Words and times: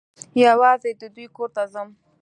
یوازي 0.45 0.91
د 1.01 1.03
دوی 1.15 1.27
کور 1.35 1.49
ته 1.55 1.63
ځم. 1.73 1.89